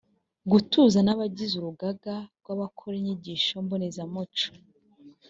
gutuza 0.51 0.99
n’abagize 1.03 1.53
urugaga 1.57 2.15
rw’abakora 2.39 2.93
inyigisho 2.97 3.53
mbonezamuco 3.65 4.45